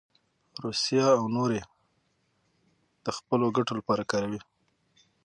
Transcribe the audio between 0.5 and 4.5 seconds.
روسیه او نور یې د خپلو ګټو لپاره کاروي.